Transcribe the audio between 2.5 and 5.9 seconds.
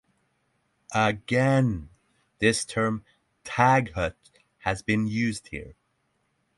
term "taghut" has been used here.